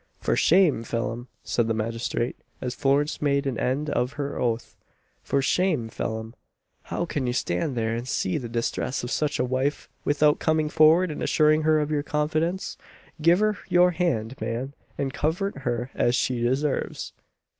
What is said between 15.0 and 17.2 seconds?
comfort her as she deserves."